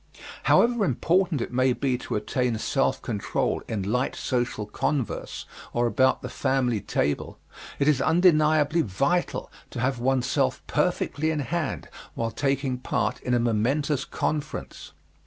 [0.45, 6.23] However important it may be to attain self control in light social converse, or about
[6.23, 7.37] the family table,
[7.77, 13.39] it is undeniably vital to have oneself perfectly in hand while taking part in a
[13.39, 14.93] momentous conference.